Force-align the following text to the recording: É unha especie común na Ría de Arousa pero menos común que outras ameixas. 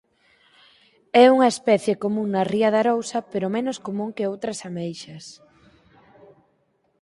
É 1.23 1.25
unha 1.35 1.51
especie 1.55 1.93
común 2.03 2.27
na 2.31 2.43
Ría 2.51 2.69
de 2.71 2.79
Arousa 2.83 3.19
pero 3.31 3.53
menos 3.55 3.77
común 3.85 4.09
que 4.15 4.29
outras 4.31 4.59
ameixas. 4.69 5.25